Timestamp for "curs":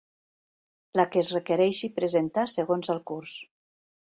3.13-3.37